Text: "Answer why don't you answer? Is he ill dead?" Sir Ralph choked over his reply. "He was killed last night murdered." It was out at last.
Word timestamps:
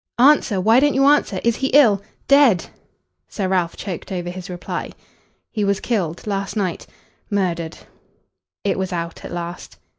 "Answer 0.17 0.59
why 0.59 0.79
don't 0.79 0.95
you 0.95 1.05
answer? 1.05 1.39
Is 1.43 1.57
he 1.57 1.67
ill 1.75 2.01
dead?" 2.27 2.65
Sir 3.27 3.47
Ralph 3.47 3.77
choked 3.77 4.11
over 4.11 4.31
his 4.31 4.49
reply. 4.49 4.93
"He 5.51 5.63
was 5.63 5.79
killed 5.79 6.25
last 6.25 6.55
night 6.57 6.87
murdered." 7.29 7.77
It 8.63 8.79
was 8.79 8.91
out 8.91 9.23
at 9.23 9.31
last. 9.31 9.77